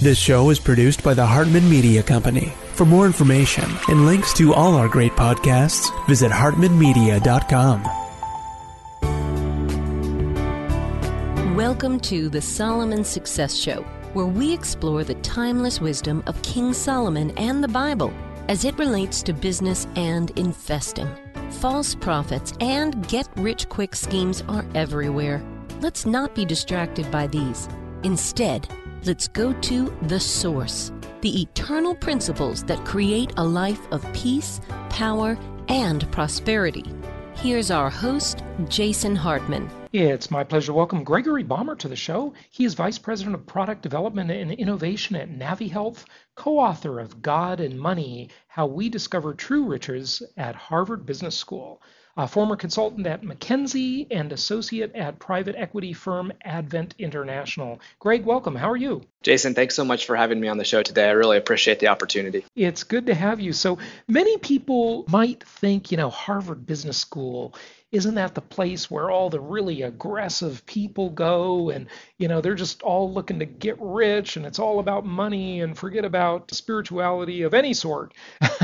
[0.00, 2.54] This show is produced by the Hartman Media Company.
[2.72, 7.84] For more information and links to all our great podcasts, visit hartmanmedia.com.
[11.54, 13.82] Welcome to the Solomon Success Show,
[14.14, 18.10] where we explore the timeless wisdom of King Solomon and the Bible
[18.48, 21.10] as it relates to business and investing.
[21.50, 25.42] False prophets and get rich quick schemes are everywhere.
[25.82, 27.68] Let's not be distracted by these.
[28.02, 28.66] Instead,
[29.04, 34.60] let's go to the source, the eternal principles that create a life of peace,
[34.90, 36.84] power, and prosperity.
[37.34, 39.70] Here's our host, Jason Hartman.
[39.94, 42.34] It's my pleasure to welcome Gregory Baumer to the show.
[42.50, 47.60] He is Vice President of Product Development and Innovation at NaviHealth, co author of God
[47.60, 51.80] and Money How We Discover True Riches at Harvard Business School
[52.16, 57.80] a former consultant at McKinsey and associate at private equity firm Advent International.
[57.98, 58.56] Greg, welcome.
[58.56, 59.02] How are you?
[59.22, 61.08] Jason, thanks so much for having me on the show today.
[61.08, 62.44] I really appreciate the opportunity.
[62.56, 63.52] It's good to have you.
[63.52, 67.54] So many people might think, you know, Harvard Business School
[67.92, 71.70] isn't that the place where all the really aggressive people go?
[71.70, 71.86] And
[72.18, 75.76] you know they're just all looking to get rich and it's all about money and
[75.76, 78.14] forget about spirituality of any sort.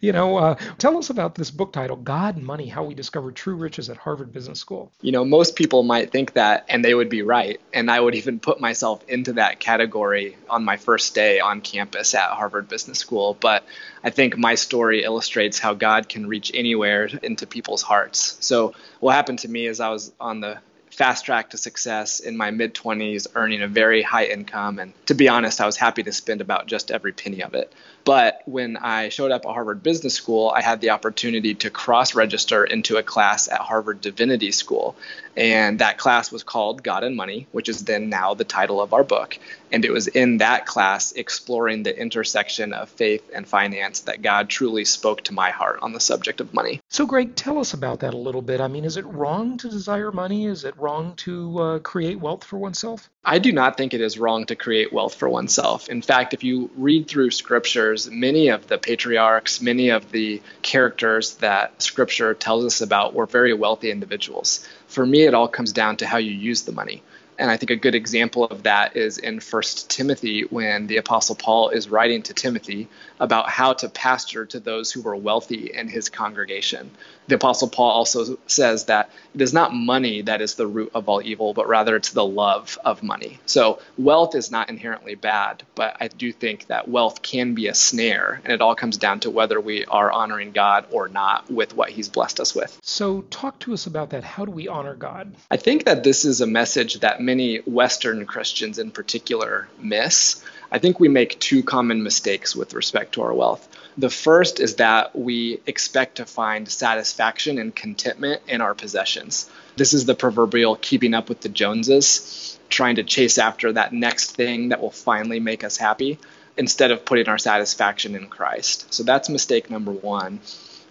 [0.00, 3.36] You know uh, tell us about this book title god and money how we discovered
[3.36, 4.92] true riches at harvard business school.
[5.00, 8.14] You know most people might think that and they would be right and i would
[8.14, 12.98] even put myself into that category on my first day on campus at harvard business
[12.98, 13.36] school.
[13.38, 13.64] But
[14.02, 19.14] i think my story illustrates how god can reach anywhere into people's hearts so what
[19.14, 20.58] happened to me is I was on the
[20.96, 24.78] fast track to success in my mid 20s, earning a very high income.
[24.78, 27.72] And to be honest, I was happy to spend about just every penny of it.
[28.04, 32.14] But when I showed up at Harvard Business School, I had the opportunity to cross
[32.14, 34.96] register into a class at Harvard Divinity School.
[35.36, 38.94] And that class was called God and Money, which is then now the title of
[38.94, 39.38] our book.
[39.70, 44.48] And it was in that class exploring the intersection of faith and finance that God
[44.48, 46.80] truly spoke to my heart on the subject of money.
[46.96, 48.58] So, Greg, tell us about that a little bit.
[48.58, 50.46] I mean, is it wrong to desire money?
[50.46, 53.10] Is it wrong to uh, create wealth for oneself?
[53.22, 55.90] I do not think it is wrong to create wealth for oneself.
[55.90, 61.34] In fact, if you read through scriptures, many of the patriarchs, many of the characters
[61.34, 64.66] that scripture tells us about were very wealthy individuals.
[64.86, 67.02] For me, it all comes down to how you use the money.
[67.38, 71.34] And I think a good example of that is in First Timothy when the Apostle
[71.34, 72.88] Paul is writing to Timothy
[73.20, 76.90] about how to pastor to those who were wealthy in his congregation.
[77.28, 81.08] The Apostle Paul also says that it is not money that is the root of
[81.08, 83.40] all evil, but rather it's the love of money.
[83.46, 87.74] So wealth is not inherently bad, but I do think that wealth can be a
[87.74, 91.74] snare, and it all comes down to whether we are honoring God or not with
[91.74, 92.78] what he's blessed us with.
[92.82, 94.22] So talk to us about that.
[94.22, 95.34] How do we honor God?
[95.50, 100.44] I think that this is a message that many Western Christians in particular miss.
[100.70, 103.68] I think we make two common mistakes with respect to our wealth.
[103.98, 109.48] The first is that we expect to find satisfaction and contentment in our possessions.
[109.76, 114.36] This is the proverbial keeping up with the Joneses, trying to chase after that next
[114.36, 116.18] thing that will finally make us happy
[116.56, 118.92] instead of putting our satisfaction in Christ.
[118.92, 120.40] So that's mistake number one.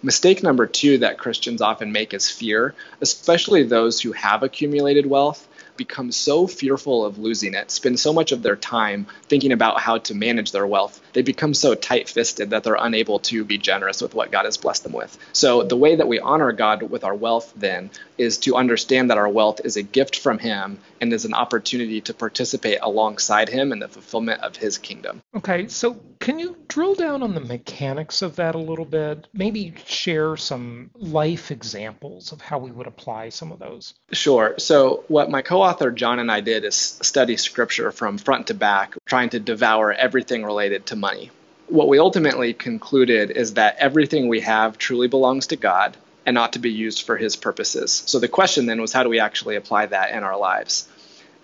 [0.02, 5.48] Mistake number two that Christians often make is fear, especially those who have accumulated wealth
[5.76, 9.98] become so fearful of losing it, spend so much of their time thinking about how
[9.98, 14.00] to manage their wealth, they become so tight fisted that they're unable to be generous
[14.00, 15.16] with what God has blessed them with.
[15.32, 19.18] So, the way that we honor God with our wealth then is to understand that
[19.18, 23.72] our wealth is a gift from Him and is an opportunity to participate alongside Him
[23.72, 25.22] in the fulfillment of His kingdom.
[25.34, 29.26] Okay, so can you drill down on the mechanics of that a little bit?
[29.32, 33.94] Maybe share some life examples of how we would apply some of those.
[34.12, 34.54] Sure.
[34.58, 38.54] So, what my co author John and I did is study scripture from front to
[38.54, 41.32] back, trying to devour everything related to money.
[41.66, 46.52] What we ultimately concluded is that everything we have truly belongs to God and ought
[46.52, 48.04] to be used for his purposes.
[48.06, 50.88] So the question then was how do we actually apply that in our lives?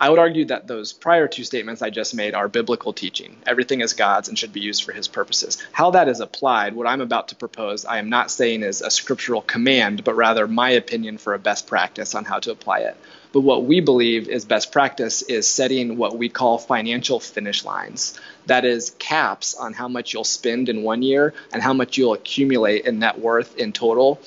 [0.01, 3.37] I would argue that those prior two statements I just made are biblical teaching.
[3.47, 5.59] Everything is God's and should be used for his purposes.
[5.73, 8.91] How that is applied, what I'm about to propose, I am not saying is a
[8.91, 12.97] scriptural command, but rather my opinion for a best practice on how to apply it.
[13.33, 18.19] But what we believe is best practice is setting what we call financial finish lines.
[18.47, 22.13] That is caps on how much you'll spend in one year and how much you'll
[22.13, 24.21] accumulate in net worth in total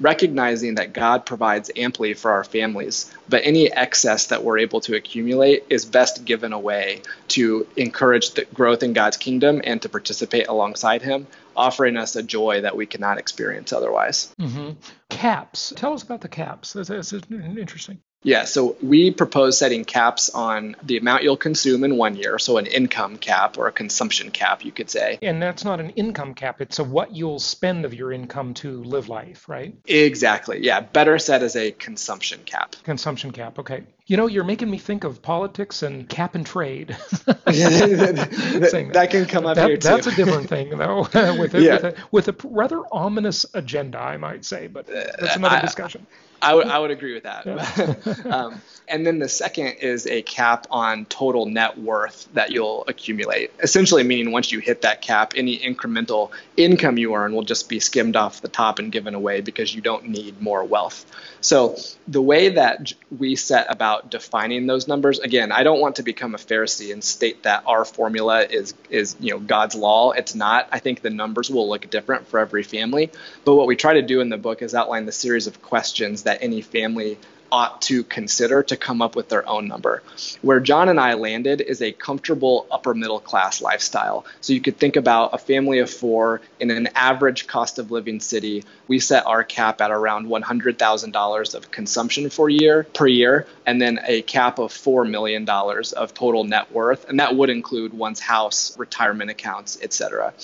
[0.00, 4.96] recognizing that God provides amply for our families, but any excess that we're able to
[4.96, 10.48] accumulate is best given away to encourage the growth in God's kingdom and to participate
[10.48, 14.34] alongside Him, offering us a joy that we cannot experience otherwise.
[14.40, 14.70] Mm-hmm.
[15.10, 15.72] Caps.
[15.76, 16.72] Tell us about the caps.
[16.72, 18.00] That's, that's interesting.
[18.22, 22.58] Yeah, so we propose setting caps on the amount you'll consume in one year, so
[22.58, 25.18] an income cap or a consumption cap, you could say.
[25.22, 28.82] And that's not an income cap, it's a what you'll spend of your income to
[28.84, 29.74] live life, right?
[29.86, 30.58] Exactly.
[30.60, 32.76] Yeah, better set as a consumption cap.
[32.82, 33.84] Consumption cap, okay.
[34.06, 36.88] You know, you're making me think of politics and cap and trade.
[37.26, 39.88] that, that, can come up that, here too.
[39.88, 41.02] That's a different thing, though,
[41.38, 41.74] with, a, yeah.
[41.74, 45.60] with, a, with a rather ominous agenda, I might say, but that's uh, another I,
[45.60, 46.06] discussion.
[46.42, 48.26] I would I would agree with that.
[48.26, 53.52] um, and then the second is a cap on total net worth that you'll accumulate.
[53.62, 57.78] Essentially, meaning once you hit that cap, any incremental income you earn will just be
[57.78, 61.06] skimmed off the top and given away because you don't need more wealth.
[61.40, 61.76] So
[62.08, 66.34] the way that we set about defining those numbers, again, I don't want to become
[66.34, 70.12] a Pharisee and state that our formula is is you know God's law.
[70.12, 70.68] It's not.
[70.72, 73.10] I think the numbers will look different for every family.
[73.44, 76.24] But what we try to do in the book is outline the series of questions
[76.24, 77.18] that any family
[77.52, 80.02] ought to consider to come up with their own number.
[80.42, 84.24] Where John and I landed is a comfortable upper middle class lifestyle.
[84.40, 88.20] So you could think about a family of four in an average cost of living
[88.20, 88.64] city.
[88.88, 94.00] We set our cap at around $100,000 of consumption for year per year, and then
[94.06, 97.08] a cap of $4 million of total net worth.
[97.08, 100.34] And that would include one's house, retirement accounts, etc.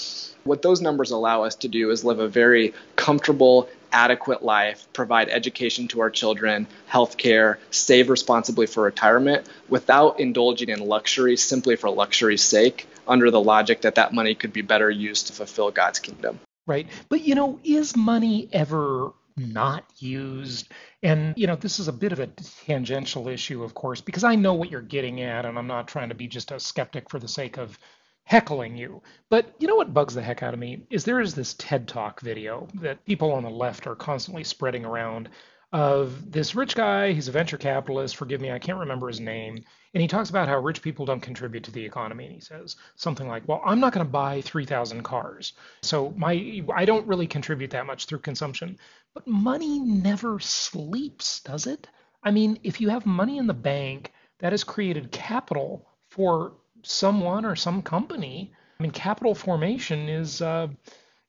[0.45, 5.29] What those numbers allow us to do is live a very comfortable, adequate life, provide
[5.29, 11.77] education to our children, health care, save responsibly for retirement without indulging in luxury simply
[11.77, 15.71] for luxury's sake, under the logic that that money could be better used to fulfill
[15.71, 16.41] God's kingdom.
[16.67, 16.89] Right.
[17.09, 20.69] But, you know, is money ever not used?
[21.03, 22.27] And, you know, this is a bit of a
[22.67, 26.09] tangential issue, of course, because I know what you're getting at, and I'm not trying
[26.09, 27.79] to be just a skeptic for the sake of
[28.27, 29.01] heckling you.
[29.31, 31.87] But you know what bugs the heck out of me is there is this TED
[31.87, 35.29] Talk video that people on the left are constantly spreading around
[35.73, 37.13] of this rich guy.
[37.13, 38.17] He's a venture capitalist.
[38.17, 39.63] Forgive me, I can't remember his name.
[39.95, 42.27] And he talks about how rich people don't contribute to the economy.
[42.27, 45.53] And he says something like, "Well, I'm not going to buy 3,000 cars,
[45.83, 48.79] so my I don't really contribute that much through consumption."
[49.15, 51.89] But money never sleeps, does it?
[52.25, 56.55] I mean, if you have money in the bank, that has created capital for
[56.87, 58.53] someone or some company.
[58.79, 60.69] I mean, capital formation is, uh,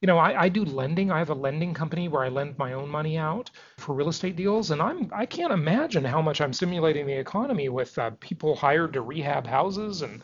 [0.02, 1.12] you know, I, I do lending.
[1.12, 4.36] I have a lending company where I lend my own money out for real estate
[4.36, 8.56] deals, and I'm I can't imagine how much I'm stimulating the economy with uh, people
[8.56, 10.22] hired to rehab houses and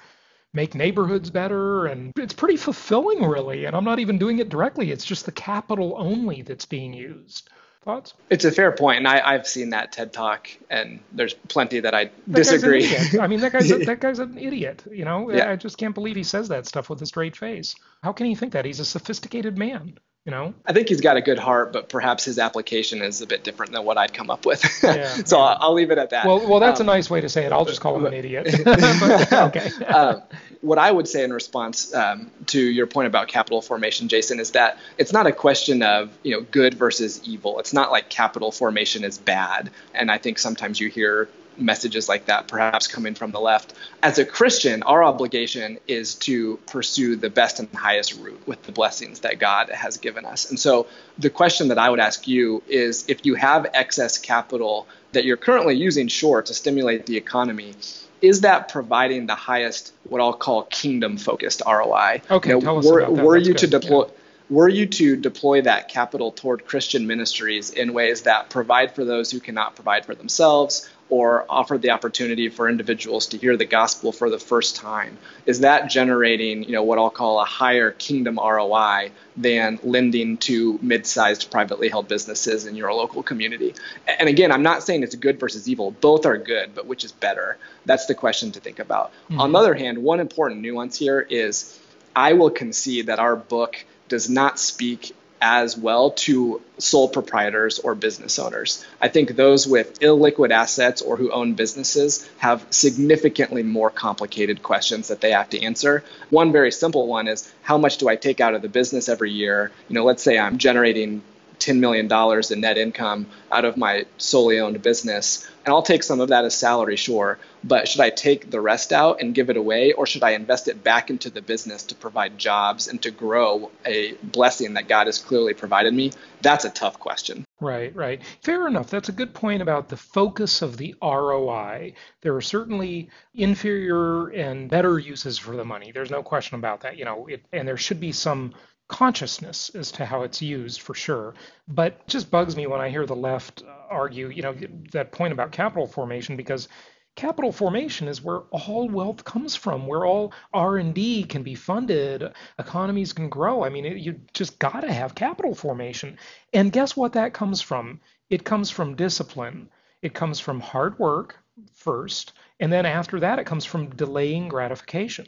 [0.54, 4.92] make neighborhoods better and it's pretty fulfilling really and i'm not even doing it directly
[4.92, 7.50] it's just the capital only that's being used
[7.84, 8.14] Thoughts?
[8.30, 11.94] It's a fair point, and I, have seen that TED talk, and there's plenty that
[11.94, 12.96] I that disagree.
[13.20, 14.84] I mean, that guy's a, that guy's an idiot.
[14.90, 15.52] You know, yeah.
[15.52, 17.76] I just can't believe he says that stuff with a straight face.
[18.02, 18.64] How can he think that?
[18.64, 19.98] He's a sophisticated man.
[20.26, 23.28] You know, I think he's got a good heart, but perhaps his application is a
[23.28, 24.64] bit different than what I'd come up with.
[24.82, 25.44] Yeah, so yeah.
[25.44, 26.26] I'll, I'll, leave it at that.
[26.26, 27.52] Well, well, that's um, a nice way to say it.
[27.52, 28.48] I'll just call him an idiot.
[28.64, 29.70] but, okay.
[29.84, 30.22] um,
[30.62, 34.52] what I would say in response um, to your point about capital formation, Jason, is
[34.52, 37.60] that it's not a question of you know good versus evil.
[37.60, 42.26] It's not like capital formation is bad, and I think sometimes you hear messages like
[42.26, 43.74] that perhaps coming from the left.
[44.02, 48.72] As a Christian, our obligation is to pursue the best and highest route with the
[48.72, 50.50] blessings that God has given us.
[50.50, 54.88] And so the question that I would ask you is if you have excess capital
[55.12, 57.76] that you're currently using short to stimulate the economy,
[58.22, 62.22] is that providing the highest what I'll call kingdom focused ROI?
[62.32, 63.26] Okay, you know, tell us were, about that.
[63.26, 63.60] Were That's you good.
[63.60, 64.12] to deploy yeah
[64.50, 69.32] were you to deploy that capital toward Christian ministries in ways that provide for those
[69.32, 74.12] who cannot provide for themselves or offer the opportunity for individuals to hear the gospel
[74.12, 75.16] for the first time
[75.46, 80.80] is that generating you know what I'll call a higher kingdom ROI than lending to
[80.82, 83.76] mid-sized privately held businesses in your local community?
[84.08, 85.92] And again I'm not saying it's good versus evil.
[85.92, 87.58] Both are good but which is better?
[87.86, 89.12] That's the question to think about.
[89.12, 89.40] Mm-hmm.
[89.40, 91.80] on the other hand one important nuance here is
[92.16, 97.96] I will concede that our book does not speak as well to sole proprietors or
[97.96, 98.84] business owners.
[99.02, 105.10] I think those with illiquid assets or who own businesses have significantly more complicated questions
[105.10, 106.06] that they have to answer.
[106.30, 109.32] One very simple one is how much do I take out of the business every
[109.32, 109.72] year?
[109.90, 111.22] You know, let's say I'm generating
[111.60, 112.12] $10 million
[112.52, 115.48] in net income out of my solely owned business.
[115.66, 117.40] And I'll take some of that as salary, sure.
[117.64, 120.68] But should I take the rest out and give it away, or should I invest
[120.68, 125.08] it back into the business to provide jobs and to grow a blessing that God
[125.08, 126.12] has clearly provided me?
[126.42, 127.46] That's a tough question.
[127.62, 128.22] Right, right.
[128.42, 128.90] Fair enough.
[128.90, 131.94] That's a good point about the focus of the ROI.
[132.22, 135.94] There are certainly inferior and better uses for the money.
[135.94, 136.98] There's no question about that.
[136.98, 138.54] You know, it, and there should be some
[138.88, 141.34] consciousness as to how it's used for sure.
[141.68, 144.56] But it just bugs me when I hear the left argue, you know,
[144.92, 146.68] that point about capital formation because
[147.16, 153.14] capital formation is where all wealth comes from where all r&d can be funded economies
[153.14, 153.64] can grow.
[153.64, 156.18] I mean it, you just got to have capital formation.
[156.54, 158.00] And guess what that comes from?
[158.30, 159.70] It comes from discipline.
[160.02, 161.38] It comes from hard work
[161.74, 165.28] first and then after that it comes from delaying gratification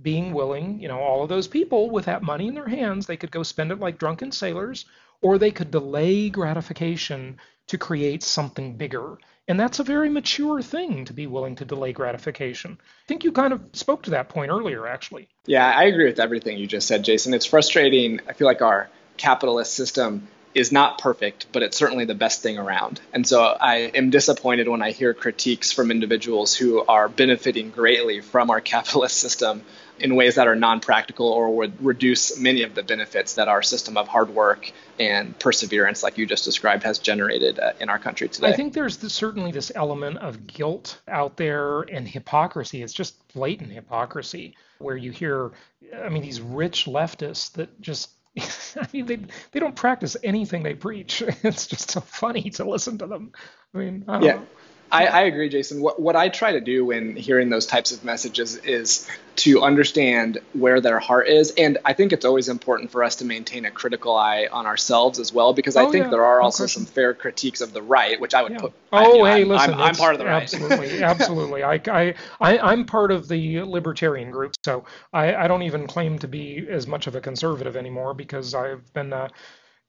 [0.00, 3.16] being willing you know all of those people with that money in their hands they
[3.16, 4.84] could go spend it like drunken sailors
[5.20, 11.06] or they could delay gratification to create something bigger and that's a very mature thing
[11.06, 12.78] to be willing to delay gratification.
[12.78, 15.26] I think you kind of spoke to that point earlier, actually.
[15.46, 17.32] Yeah, I agree with everything you just said, Jason.
[17.32, 18.20] It's frustrating.
[18.28, 22.58] I feel like our capitalist system is not perfect, but it's certainly the best thing
[22.58, 23.00] around.
[23.14, 28.20] And so I am disappointed when I hear critiques from individuals who are benefiting greatly
[28.20, 29.62] from our capitalist system
[30.00, 33.96] in ways that are non-practical or would reduce many of the benefits that our system
[33.96, 38.28] of hard work and perseverance, like you just described, has generated uh, in our country
[38.28, 38.48] today.
[38.48, 42.82] I think there's certainly this element of guilt out there and hypocrisy.
[42.82, 45.50] It's just blatant hypocrisy where you hear,
[45.94, 48.10] I mean, these rich leftists that just
[48.76, 49.18] I mean, they
[49.52, 51.22] they don't practice anything they preach.
[51.42, 53.32] It's just so funny to listen to them.
[53.74, 54.32] I mean, I yeah.
[54.34, 54.46] Know.
[54.90, 55.80] I, I, agree, Jason.
[55.80, 60.38] What, what I try to do when hearing those types of messages is to understand
[60.52, 61.52] where their heart is.
[61.56, 65.18] And I think it's always important for us to maintain a critical eye on ourselves
[65.18, 66.10] as well, because I oh, think yeah.
[66.10, 68.58] there are also some fair critiques of the right, which I would yeah.
[68.58, 68.72] put.
[68.92, 69.74] Oh, I, you know, hey, I'm, listen.
[69.74, 70.42] I'm, I'm, part of the right.
[70.42, 71.02] Absolutely.
[71.02, 71.62] absolutely.
[71.62, 76.18] I, I, I, I'm part of the libertarian group, so I, I don't even claim
[76.20, 79.12] to be as much of a conservative anymore because I've been.
[79.12, 79.28] Uh,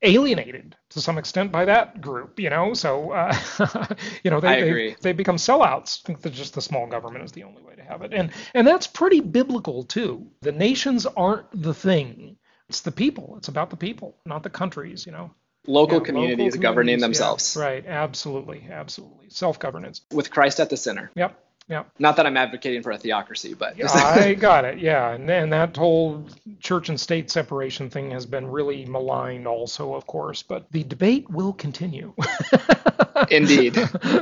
[0.02, 2.74] alienated to some extent by that group, you know.
[2.74, 3.36] So, uh,
[4.24, 6.02] you know, they, they, they become sellouts.
[6.02, 8.68] Think that just the small government is the only way to have it, and and
[8.68, 10.28] that's pretty biblical too.
[10.42, 12.38] The nations aren't the thing;
[12.70, 13.36] it's the people.
[13.38, 15.32] It's about the people, not the countries, you know.
[15.68, 17.86] Local Yeah, communities local governing communities, yeah, themselves right?
[17.86, 19.30] Absolutely, absolutely.
[19.30, 20.02] Self-governance.
[20.12, 21.12] with Christ at the center.
[21.16, 21.38] Yep.
[21.70, 21.92] Yep.
[22.00, 24.80] Not that I'm advocating for a theocracy, but I got it.
[24.80, 26.28] Yeah, and and that whole
[26.60, 30.42] church and state separation thing has been really maligned, also, of course.
[30.42, 32.14] But the debate will continue.
[33.30, 33.78] Indeed.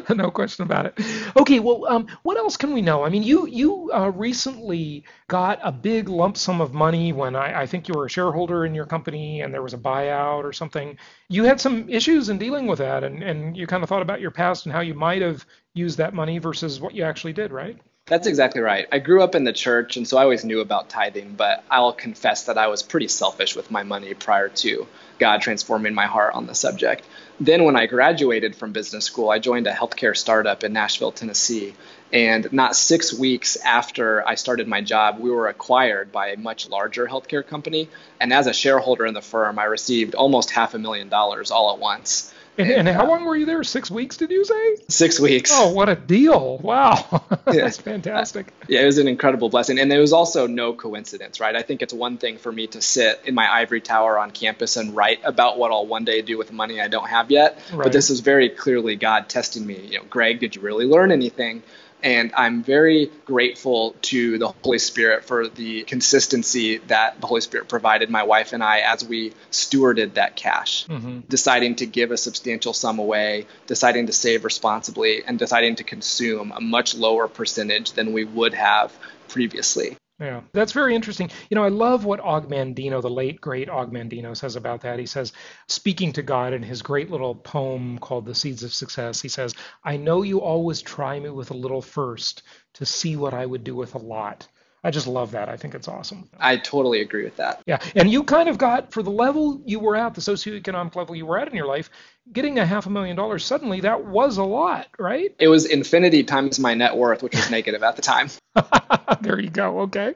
[0.10, 1.00] no question about it.
[1.38, 3.06] Okay, well, um, what else can we know?
[3.06, 7.62] I mean, you you uh, recently got a big lump sum of money when I,
[7.62, 10.52] I think you were a shareholder in your company and there was a buyout or
[10.52, 10.98] something.
[11.30, 14.20] You had some issues in dealing with that, and and you kind of thought about
[14.20, 15.46] your past and how you might have
[15.78, 17.78] used that money versus what you actually did, right?
[18.08, 18.88] That's exactly right.
[18.90, 21.92] I grew up in the church, and so I always knew about tithing, but I'll
[21.92, 24.88] confess that I was pretty selfish with my money prior to
[25.20, 27.04] God transforming my heart on the subject.
[27.40, 31.76] Then, when I graduated from business school, I joined a healthcare startup in Nashville, Tennessee.
[32.14, 36.70] And not six weeks after I started my job, we were acquired by a much
[36.70, 37.90] larger healthcare company.
[38.22, 41.74] And as a shareholder in the firm, I received almost half a million dollars all
[41.74, 42.34] at once.
[42.58, 43.64] And, and, how uh, long were you there?
[43.64, 44.78] Six weeks, did you say?
[44.88, 45.52] Six weeks.
[45.54, 46.58] Oh, what a deal!
[46.58, 48.54] Wow, that's fantastic.
[48.68, 51.56] Yeah, it was an incredible blessing, and there was also no coincidence, right?
[51.56, 54.78] I think it's one thing for me to sit in my ivory tower on campus
[54.78, 57.84] and write about what I'll one day do with money I don't have yet, Right.
[57.84, 59.80] but this is very clearly God testing me.
[59.92, 61.64] You know, Greg, did you really learn anything?
[62.04, 67.68] And I'm very grateful to the Holy Spirit for the consistency that the Holy Spirit
[67.68, 71.28] provided my wife and I as we stewarded that cash, Mhm.
[71.28, 76.52] deciding to give a substantial sum away, deciding to save responsibly, and deciding to consume
[76.56, 78.92] a much lower percentage than we would have
[79.28, 79.98] previously.
[80.20, 81.30] Yeah, that's very interesting.
[81.50, 84.98] You know, I love what Og Mandino, the late great Og Mandino, says about that.
[84.98, 85.32] He says,
[85.68, 89.54] speaking to God in his great little poem called The Seeds of Success, he says,
[89.84, 92.42] I know you always try me with a little first
[92.74, 94.48] to see what I would do with a lot.
[94.84, 95.50] I just love that.
[95.50, 96.30] I think it's awesome.
[96.40, 97.62] I totally agree with that.
[97.66, 101.16] Yeah, and you kind of got for the level you were at, the socioeconomic level
[101.16, 101.90] you were at in your life,
[102.32, 105.34] getting a half a million dollars suddenly that was a lot, right?
[105.40, 108.30] It was infinity times my net worth, which was negative at the time.
[109.22, 109.82] there you go.
[109.82, 110.14] Okay.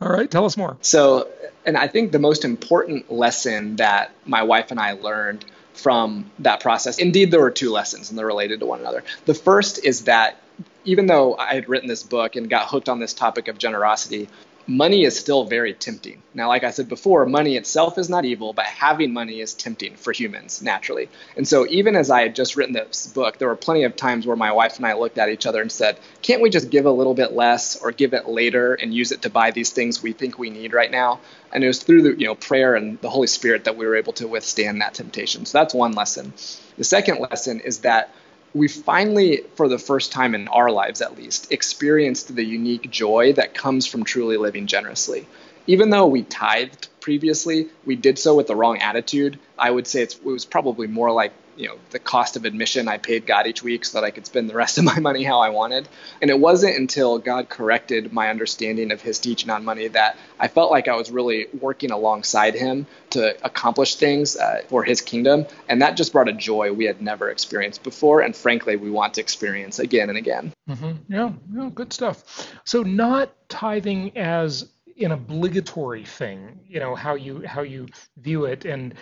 [0.00, 0.76] All right, tell us more.
[0.80, 1.28] So,
[1.66, 6.60] and I think the most important lesson that my wife and I learned from that
[6.60, 9.04] process, indeed, there were two lessons and they're related to one another.
[9.26, 10.40] The first is that
[10.88, 14.26] even though I had written this book and got hooked on this topic of generosity,
[14.66, 16.22] money is still very tempting.
[16.32, 19.96] Now, like I said before, money itself is not evil, but having money is tempting
[19.96, 21.10] for humans naturally.
[21.36, 24.26] And so, even as I had just written this book, there were plenty of times
[24.26, 26.86] where my wife and I looked at each other and said, Can't we just give
[26.86, 30.02] a little bit less or give it later and use it to buy these things
[30.02, 31.20] we think we need right now?
[31.52, 33.96] And it was through the you know prayer and the Holy Spirit that we were
[33.96, 35.44] able to withstand that temptation.
[35.44, 36.32] So that's one lesson.
[36.78, 38.14] The second lesson is that
[38.54, 43.32] we finally, for the first time in our lives at least, experienced the unique joy
[43.34, 45.26] that comes from truly living generously.
[45.68, 49.38] even though we tithed previously, we did so with the wrong attitude.
[49.58, 52.98] I would say it was probably more like you know the cost of admission I
[52.98, 55.40] paid God each week so that I could spend the rest of my money how
[55.40, 55.88] I wanted.
[56.22, 60.48] And it wasn't until God corrected my understanding of His teaching on money that I
[60.48, 65.46] felt like I was really working alongside Him to accomplish things uh, for His kingdom,
[65.68, 69.14] and that just brought a joy we had never experienced before, and frankly, we want
[69.14, 70.52] to experience again and again.
[70.68, 71.12] Mm-hmm.
[71.12, 72.48] Yeah, yeah, good stuff.
[72.64, 74.68] So not tithing as
[75.00, 77.86] an obligatory thing, you know how you how you
[78.16, 78.94] view it and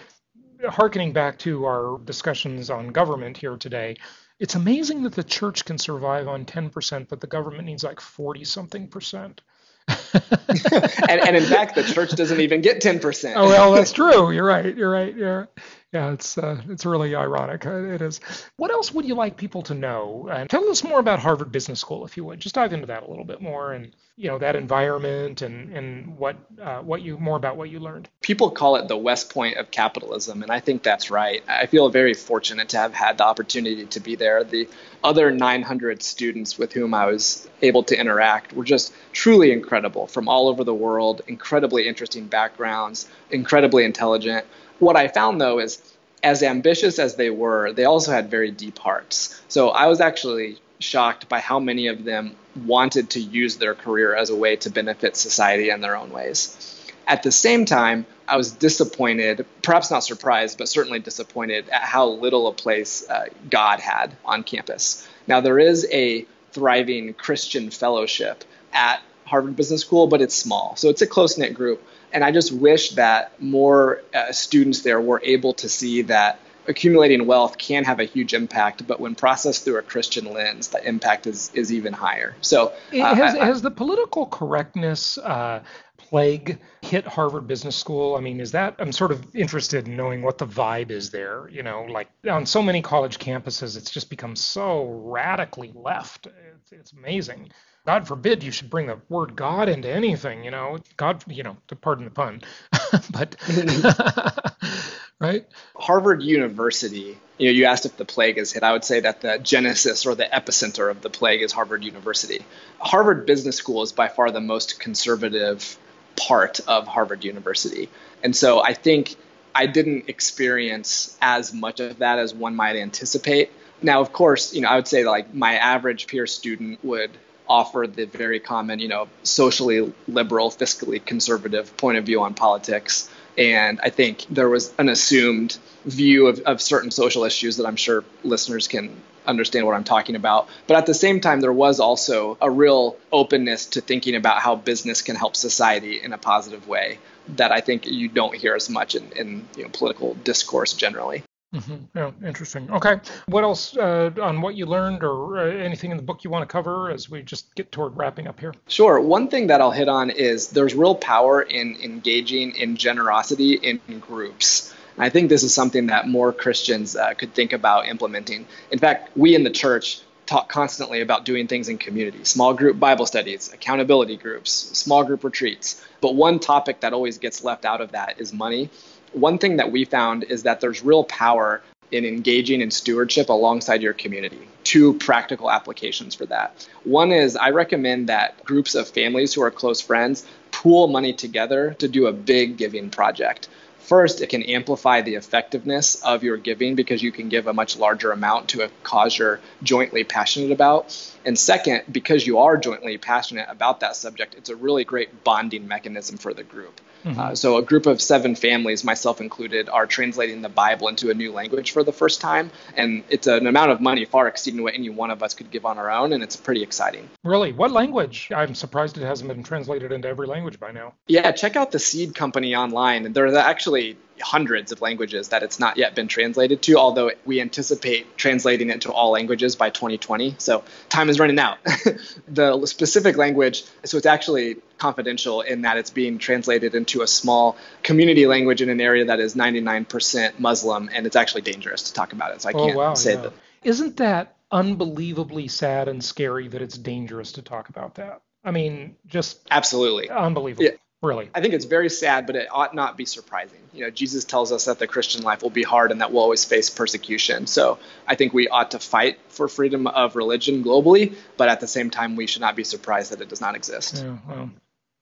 [0.69, 3.97] harkening back to our discussions on government here today,
[4.39, 8.45] it's amazing that the church can survive on 10%, but the government needs like 40
[8.45, 9.41] something percent.
[10.13, 13.35] and, and, in fact, the church doesn't even get 10%.
[13.37, 14.33] oh, well, that's true.
[14.33, 14.77] You're right.
[14.77, 15.17] You're right.
[15.17, 15.45] Yeah.
[15.93, 17.65] Yeah, it's uh, it's really ironic.
[17.65, 18.21] Uh, it is.
[18.57, 20.29] What else would you like people to know?
[20.31, 22.41] And tell us more about Harvard Business School, if you would.
[22.41, 26.18] Just dive into that a little bit more, and you know that environment and and
[26.18, 28.08] what uh, what you more about what you learned.
[28.23, 31.42] People call it the West Point of capitalism, and I think that's right.
[31.49, 34.42] I feel very fortunate to have had the opportunity to be there.
[34.42, 34.68] The
[35.04, 40.28] other 900 students with whom I was able to interact were just truly incredible from
[40.28, 44.46] all over the world, incredibly interesting backgrounds, incredibly intelligent
[44.78, 45.82] what I found though is
[46.23, 49.40] as ambitious as they were, they also had very deep hearts.
[49.49, 54.15] So I was actually shocked by how many of them wanted to use their career
[54.15, 56.75] as a way to benefit society in their own ways.
[57.07, 62.07] At the same time, I was disappointed, perhaps not surprised, but certainly disappointed at how
[62.09, 65.07] little a place uh, God had on campus.
[65.27, 70.75] Now, there is a thriving Christian fellowship at Harvard Business School, but it's small.
[70.77, 71.83] So it's a close knit group.
[72.13, 77.26] And I just wish that more uh, students there were able to see that accumulating
[77.26, 81.26] wealth can have a huge impact, but when processed through a Christian lens, the impact
[81.26, 82.35] is, is even higher.
[82.40, 85.62] So, uh, has, I, has the political correctness uh,
[85.96, 88.16] plague hit Harvard Business School?
[88.16, 91.49] I mean, is that I'm sort of interested in knowing what the vibe is there.
[91.49, 96.26] You know, like on so many college campuses, it's just become so radically left.
[96.26, 97.50] It's, it's amazing.
[97.87, 100.78] God forbid you should bring the word God into anything, you know.
[100.96, 102.42] God, you know, to pardon the pun,
[103.11, 103.37] but
[105.18, 105.46] right.
[105.76, 107.18] Harvard University.
[107.38, 108.62] You know, you asked if the plague has hit.
[108.62, 112.44] I would say that the genesis or the epicenter of the plague is Harvard University.
[112.79, 115.79] Harvard Business School is by far the most conservative
[116.16, 117.90] part of Harvard University,
[118.22, 119.16] and so I think
[119.55, 123.50] I didn't experience as much of that as one might anticipate.
[123.83, 127.11] Now, of course, you know, I would say like my average peer student would
[127.48, 133.09] offer the very common, you know, socially liberal, fiscally conservative point of view on politics.
[133.38, 137.77] And I think there was an assumed view of, of certain social issues that I'm
[137.77, 138.96] sure listeners can
[139.27, 140.49] understand what I'm talking about.
[140.66, 144.57] But at the same time, there was also a real openness to thinking about how
[144.57, 146.99] business can help society in a positive way
[147.37, 151.25] that I think you don't hear as much in, in you know, political discourse generally.
[151.54, 151.98] Mm-hmm.
[151.98, 152.70] Yeah, interesting.
[152.70, 153.00] Okay.
[153.26, 156.42] What else uh, on what you learned or uh, anything in the book you want
[156.42, 158.52] to cover as we just get toward wrapping up here?
[158.68, 159.00] Sure.
[159.00, 163.80] One thing that I'll hit on is there's real power in engaging in generosity in
[164.00, 164.74] groups.
[164.98, 168.46] I think this is something that more Christians uh, could think about implementing.
[168.70, 172.80] In fact, we in the church talk constantly about doing things in community small group
[172.80, 175.85] Bible studies, accountability groups, small group retreats.
[176.00, 178.70] But one topic that always gets left out of that is money
[179.16, 183.81] one thing that we found is that there's real power in engaging in stewardship alongside
[183.81, 184.46] your community.
[184.64, 186.68] Two practical applications for that.
[186.85, 191.74] One is I recommend that groups of families who are close friends pool money together
[191.79, 193.48] to do a big giving project.
[193.79, 197.76] First, it can amplify the effectiveness of your giving because you can give a much
[197.76, 201.14] larger amount to a cause you're jointly passionate about.
[201.24, 205.68] And second, because you are jointly passionate about that subject, it's a really great bonding
[205.68, 206.81] mechanism for the group.
[207.07, 207.21] Mm-hmm.
[207.21, 211.14] Uh, so, a group of seven families, myself included, are translating the Bible into a
[211.14, 212.51] new language for the first time.
[212.77, 215.64] And it's an amount of money far exceeding what any one of us could give
[215.64, 216.12] on our own.
[216.12, 217.09] And it's pretty exciting.
[217.23, 217.53] Really?
[217.53, 218.31] What language?
[218.35, 220.95] I'm surprised it hasn't been translated into every language by now.
[221.07, 223.12] Yeah, check out the Seed Company online.
[223.12, 227.40] There are actually hundreds of languages that it's not yet been translated to, although we
[227.40, 230.37] anticipate translating it to all languages by 2020.
[230.38, 231.59] So time is running out.
[232.29, 237.57] the specific language, so it's actually confidential in that it's being translated into a small
[237.83, 242.12] community language in an area that is 99% Muslim, and it's actually dangerous to talk
[242.12, 242.43] about it.
[242.43, 243.23] So I oh, can't wow, say yeah.
[243.23, 243.33] that.
[243.65, 248.23] Isn't that unbelievably sad and scary that it's dangerous to talk about that?
[248.45, 250.65] I mean, just absolutely unbelievable.
[250.65, 250.71] Yeah.
[251.03, 251.29] Really?
[251.35, 253.61] I think it's very sad, but it ought not be surprising.
[253.75, 256.23] You know, Jesus tells us that the Christian life will be hard and that we'll
[256.23, 257.47] always face persecution.
[257.47, 261.69] So I think we ought to fight for freedom of religion globally, but at the
[261.69, 264.03] same time, we should not be surprised that it does not exist.
[264.03, 264.51] Yeah, well,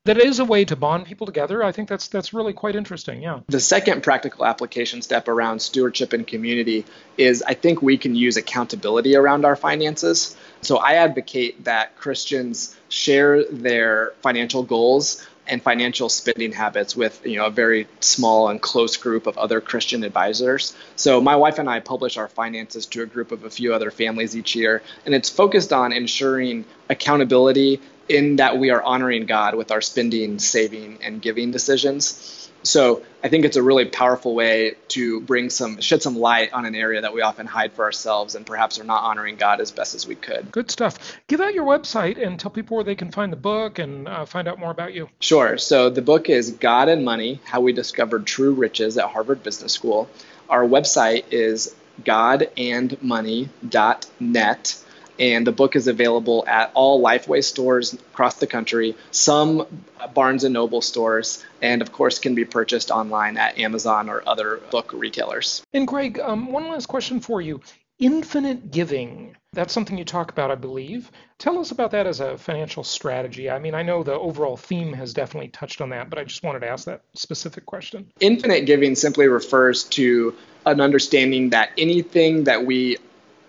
[0.04, 1.62] that is a way to bond people together.
[1.62, 3.22] I think that's that's really quite interesting.
[3.22, 3.40] Yeah.
[3.48, 6.84] The second practical application step around stewardship and community
[7.16, 10.36] is I think we can use accountability around our finances.
[10.60, 17.36] So I advocate that Christians share their financial goals and financial spending habits with you
[17.36, 20.76] know a very small and close group of other Christian advisors.
[20.96, 23.90] So my wife and I publish our finances to a group of a few other
[23.90, 29.54] families each year, and it's focused on ensuring accountability in that we are honoring God
[29.54, 32.50] with our spending, saving, and giving decisions.
[32.62, 36.64] So I think it's a really powerful way to bring some shed some light on
[36.64, 39.70] an area that we often hide for ourselves and perhaps are not honoring God as
[39.70, 40.50] best as we could.
[40.50, 41.18] Good stuff.
[41.26, 44.24] Give out your website and tell people where they can find the book and uh,
[44.24, 45.10] find out more about you.
[45.20, 45.58] Sure.
[45.58, 49.72] So the book is God and Money: How We Discovered True Riches at Harvard Business
[49.72, 50.08] School.
[50.48, 54.83] Our website is godandmoney.net
[55.18, 59.66] and the book is available at all Lifeway stores across the country, some
[60.12, 64.60] Barnes and Noble stores, and of course can be purchased online at Amazon or other
[64.70, 65.62] book retailers.
[65.72, 67.60] And Greg, um, one last question for you.
[67.98, 69.36] Infinite giving.
[69.52, 71.12] That's something you talk about, I believe.
[71.38, 73.48] Tell us about that as a financial strategy.
[73.48, 76.42] I mean, I know the overall theme has definitely touched on that, but I just
[76.42, 78.10] wanted to ask that specific question.
[78.18, 80.34] Infinite giving simply refers to
[80.66, 82.98] an understanding that anything that we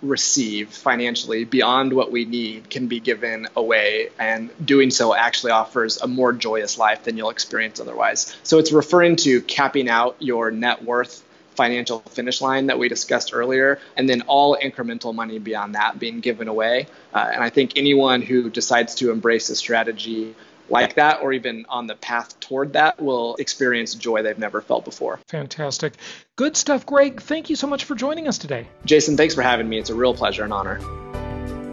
[0.07, 5.97] receive financially beyond what we need can be given away, and doing so actually offers
[5.97, 8.35] a more joyous life than you'll experience otherwise.
[8.43, 11.23] So it's referring to capping out your net worth
[11.55, 16.19] financial finish line that we discussed earlier, and then all incremental money beyond that being
[16.19, 16.87] given away.
[17.13, 20.35] Uh, and I think anyone who decides to embrace a strategy
[20.69, 24.85] like that or even on the path toward that will experience joy they've never felt
[24.85, 25.19] before.
[25.27, 25.93] Fantastic.
[26.35, 27.21] Good stuff, Greg.
[27.21, 28.67] Thank you so much for joining us today.
[28.85, 29.79] Jason, thanks for having me.
[29.79, 30.79] It's a real pleasure and honor.